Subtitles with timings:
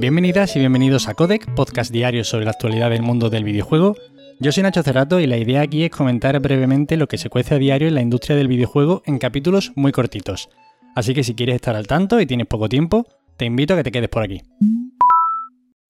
[0.00, 3.96] Bienvenidas y bienvenidos a Codec, podcast diario sobre la actualidad del mundo del videojuego.
[4.38, 7.54] Yo soy Nacho Cerrato y la idea aquí es comentar brevemente lo que se cuece
[7.54, 10.48] a diario en la industria del videojuego en capítulos muy cortitos.
[10.96, 13.82] Así que si quieres estar al tanto y tienes poco tiempo, te invito a que
[13.82, 14.40] te quedes por aquí.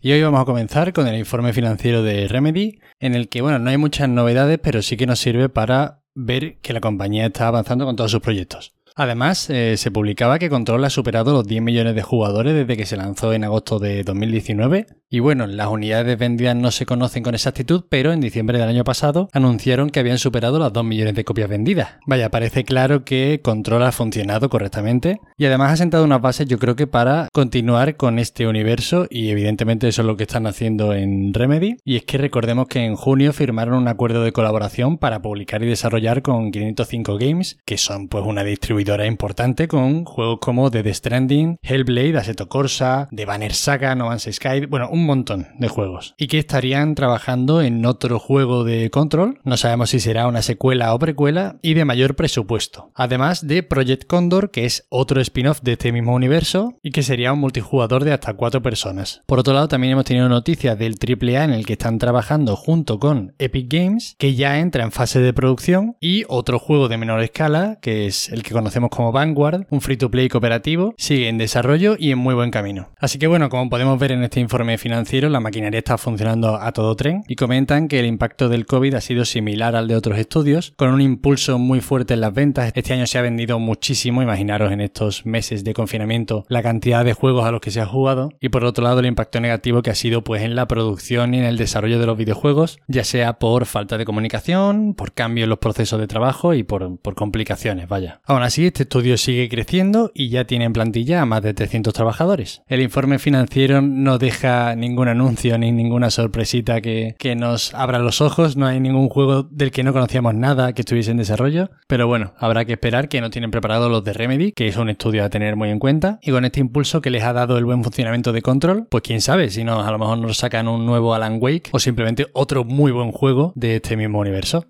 [0.00, 3.60] Y hoy vamos a comenzar con el informe financiero de Remedy, en el que, bueno,
[3.60, 7.46] no hay muchas novedades, pero sí que nos sirve para ver que la compañía está
[7.46, 8.74] avanzando con todos sus proyectos.
[8.96, 12.86] Además, eh, se publicaba que Control ha superado los 10 millones de jugadores desde que
[12.86, 14.86] se lanzó en agosto de 2019.
[15.08, 18.84] Y bueno, las unidades vendidas no se conocen con exactitud, pero en diciembre del año
[18.84, 21.96] pasado anunciaron que habían superado las 2 millones de copias vendidas.
[22.06, 26.58] Vaya, parece claro que Control ha funcionado correctamente y además ha sentado unas bases yo
[26.58, 30.94] creo que para continuar con este universo y evidentemente eso es lo que están haciendo
[30.94, 31.76] en Remedy.
[31.84, 35.66] Y es que recordemos que en junio firmaron un acuerdo de colaboración para publicar y
[35.66, 41.58] desarrollar con 505 Games, que son pues una distribución importante con juegos como The Stranding,
[41.62, 46.14] Hellblade, Assetto Corsa, The Banner Saga, No Man's Sky, bueno, un montón de juegos.
[46.18, 50.94] Y que estarían trabajando en otro juego de Control, no sabemos si será una secuela
[50.94, 52.90] o precuela, y de mayor presupuesto.
[52.94, 57.32] Además de Project Condor, que es otro spin-off de este mismo universo, y que sería
[57.32, 59.22] un multijugador de hasta cuatro personas.
[59.26, 62.98] Por otro lado, también hemos tenido noticias del AAA en el que están trabajando junto
[62.98, 67.22] con Epic Games, que ya entra en fase de producción, y otro juego de menor
[67.22, 71.28] escala, que es el que conocemos conocemos como Vanguard, un free to play cooperativo, sigue
[71.28, 72.88] en desarrollo y en muy buen camino.
[72.98, 76.72] Así que bueno, como podemos ver en este informe financiero, la maquinaria está funcionando a
[76.72, 80.16] todo tren y comentan que el impacto del COVID ha sido similar al de otros
[80.16, 82.72] estudios, con un impulso muy fuerte en las ventas.
[82.74, 87.12] Este año se ha vendido muchísimo, imaginaros en estos meses de confinamiento la cantidad de
[87.12, 89.90] juegos a los que se ha jugado y por otro lado el impacto negativo que
[89.90, 93.34] ha sido pues en la producción y en el desarrollo de los videojuegos, ya sea
[93.34, 97.86] por falta de comunicación, por cambio en los procesos de trabajo y por, por complicaciones,
[97.86, 98.22] vaya.
[98.24, 101.92] Aún así, este estudio sigue creciendo y ya tiene en plantilla a más de 300
[101.92, 102.62] trabajadores.
[102.66, 108.20] El informe financiero no deja ningún anuncio ni ninguna sorpresita que, que nos abra los
[108.20, 108.56] ojos.
[108.56, 111.70] No hay ningún juego del que no conocíamos nada que estuviese en desarrollo.
[111.86, 114.88] Pero bueno, habrá que esperar que no tienen preparado los de Remedy, que es un
[114.88, 116.18] estudio a tener muy en cuenta.
[116.22, 119.20] Y con este impulso que les ha dado el buen funcionamiento de Control, pues quién
[119.20, 122.64] sabe si no, a lo mejor nos sacan un nuevo Alan Wake o simplemente otro
[122.64, 124.66] muy buen juego de este mismo universo.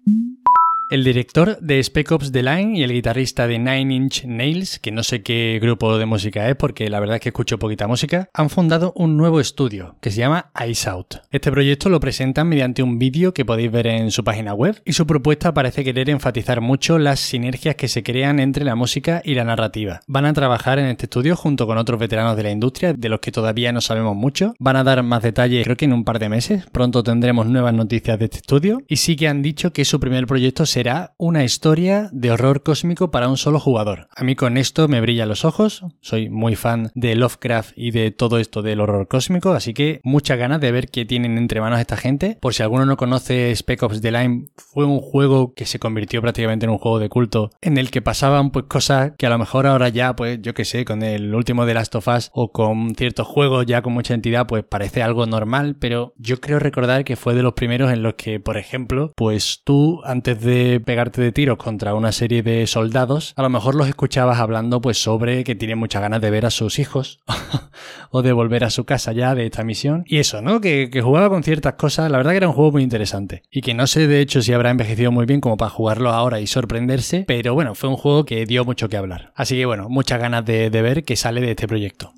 [0.93, 4.91] El director de Spec Ops The Line y el guitarrista de Nine Inch Nails, que
[4.93, 8.29] no sé qué grupo de música es porque la verdad es que escucho poquita música,
[8.35, 11.15] han fundado un nuevo estudio que se llama Ice Out.
[11.31, 14.93] Este proyecto lo presentan mediante un vídeo que podéis ver en su página web y
[14.93, 19.35] su propuesta parece querer enfatizar mucho las sinergias que se crean entre la música y
[19.35, 20.01] la narrativa.
[20.09, 23.21] Van a trabajar en este estudio junto con otros veteranos de la industria de los
[23.21, 24.53] que todavía no sabemos mucho.
[24.59, 26.67] Van a dar más detalles creo que en un par de meses.
[26.71, 30.27] Pronto tendremos nuevas noticias de este estudio y sí que han dicho que su primer
[30.27, 34.09] proyecto se será una historia de horror cósmico para un solo jugador.
[34.17, 38.11] A mí con esto me brillan los ojos, soy muy fan de Lovecraft y de
[38.11, 41.79] todo esto del horror cósmico, así que muchas ganas de ver qué tienen entre manos
[41.79, 42.37] esta gente.
[42.41, 46.21] Por si alguno no conoce Spec Ops The Line, fue un juego que se convirtió
[46.21, 49.39] prácticamente en un juego de culto, en el que pasaban pues cosas que a lo
[49.39, 52.51] mejor ahora ya, pues yo que sé, con el último de Last of Us o
[52.51, 57.05] con ciertos juegos ya con mucha entidad, pues parece algo normal, pero yo creo recordar
[57.05, 61.21] que fue de los primeros en los que, por ejemplo, pues tú antes de pegarte
[61.21, 65.45] de tiros contra una serie de soldados, a lo mejor los escuchabas hablando pues sobre
[65.45, 67.21] que tienen muchas ganas de ver a sus hijos
[68.11, 70.05] o de volver a su casa ya de esta misión.
[70.07, 70.61] Y eso, ¿no?
[70.61, 73.43] Que, que jugaba con ciertas cosas, la verdad que era un juego muy interesante.
[73.51, 76.41] Y que no sé de hecho si habrá envejecido muy bien como para jugarlo ahora
[76.41, 79.33] y sorprenderse, pero bueno, fue un juego que dio mucho que hablar.
[79.35, 82.13] Así que bueno, muchas ganas de, de ver qué sale de este proyecto.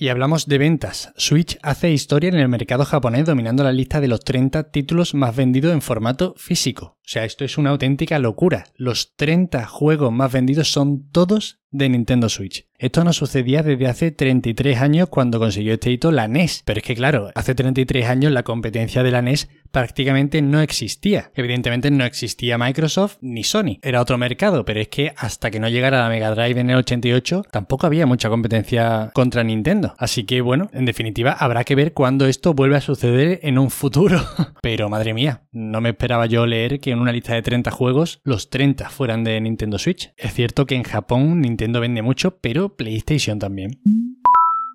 [0.00, 1.12] Y hablamos de ventas.
[1.16, 5.34] Switch hace historia en el mercado japonés dominando la lista de los 30 títulos más
[5.34, 6.96] vendidos en formato físico.
[6.98, 8.66] O sea, esto es una auténtica locura.
[8.76, 12.68] Los 30 juegos más vendidos son todos de Nintendo Switch.
[12.78, 16.62] Esto no sucedía desde hace 33 años cuando consiguió este hito la NES.
[16.64, 21.30] Pero es que claro, hace 33 años la competencia de la NES prácticamente no existía.
[21.34, 23.78] Evidentemente no existía Microsoft ni Sony.
[23.82, 26.76] Era otro mercado, pero es que hasta que no llegara la Mega Drive en el
[26.76, 29.94] 88 tampoco había mucha competencia contra Nintendo.
[29.98, 33.70] Así que bueno, en definitiva habrá que ver cuándo esto vuelve a suceder en un
[33.70, 34.20] futuro.
[34.62, 38.20] pero madre mía, no me esperaba yo leer que en una lista de 30 juegos
[38.24, 40.12] los 30 fueran de Nintendo Switch.
[40.16, 43.80] Es cierto que en Japón Nintendo vende mucho, pero PlayStation también.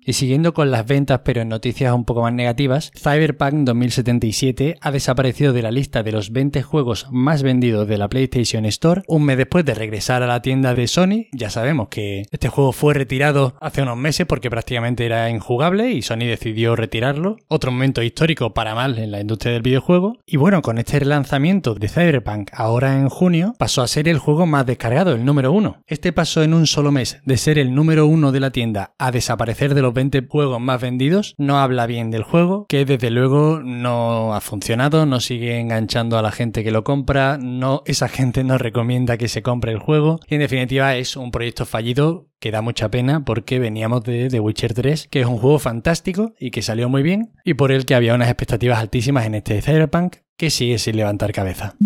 [0.04, 4.90] Y siguiendo con las ventas pero en noticias un poco más negativas, Cyberpunk 2077 ha
[4.90, 9.24] desaparecido de la lista de los 20 juegos más vendidos de la PlayStation Store un
[9.24, 11.26] mes después de regresar a la tienda de Sony.
[11.32, 16.02] Ya sabemos que este juego fue retirado hace unos meses porque prácticamente era injugable y
[16.02, 17.38] Sony decidió retirarlo.
[17.48, 20.18] Otro momento histórico para mal en la industria del videojuego.
[20.26, 24.44] Y bueno, con este relanzamiento de Cyberpunk ahora en junio pasó a ser el juego
[24.44, 25.82] más descargado, el número uno.
[25.86, 29.10] Este pasó en un solo mes de ser el número uno de la tienda a
[29.10, 33.10] desaparecer de los los 20 juegos más vendidos, no habla bien del juego, que desde
[33.10, 38.08] luego no ha funcionado, no sigue enganchando a la gente que lo compra, no, esa
[38.18, 42.26] gente no recomienda que se compre el juego, y en definitiva es un proyecto fallido
[42.40, 46.34] que da mucha pena porque veníamos de The Witcher 3, que es un juego fantástico
[46.38, 49.62] y que salió muy bien, y por el que había unas expectativas altísimas en este
[49.62, 51.76] Cyberpunk que sigue sin levantar cabeza.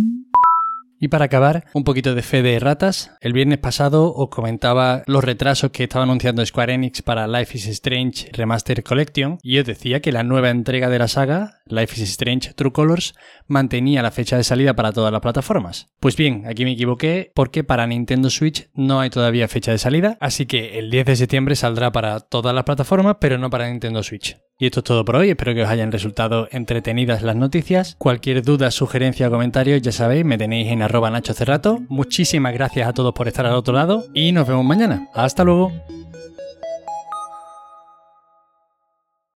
[1.00, 3.12] Y para acabar, un poquito de fe de ratas.
[3.20, 7.66] El viernes pasado os comentaba los retrasos que estaba anunciando Square Enix para Life is
[7.68, 12.08] Strange Remastered Collection y os decía que la nueva entrega de la saga, Life is
[12.10, 13.14] Strange True Colors,
[13.46, 15.88] mantenía la fecha de salida para todas las plataformas.
[16.00, 20.16] Pues bien, aquí me equivoqué porque para Nintendo Switch no hay todavía fecha de salida,
[20.20, 24.02] así que el 10 de septiembre saldrá para todas las plataformas, pero no para Nintendo
[24.02, 24.36] Switch.
[24.60, 27.94] Y esto es todo por hoy, espero que os hayan resultado entretenidas las noticias.
[27.96, 31.78] Cualquier duda, sugerencia o comentario, ya sabéis, me tenéis en arroba Nacho Cerrato.
[31.88, 35.06] Muchísimas gracias a todos por estar al otro lado y nos vemos mañana.
[35.14, 35.70] Hasta luego.